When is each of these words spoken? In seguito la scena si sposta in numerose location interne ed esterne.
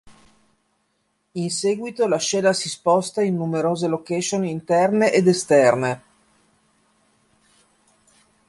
In 1.35 1.51
seguito 1.51 2.07
la 2.07 2.17
scena 2.17 2.53
si 2.53 2.69
sposta 2.69 3.21
in 3.21 3.35
numerose 3.35 3.85
location 3.87 4.43
interne 4.43 5.11
ed 5.11 5.27
esterne. 5.27 6.03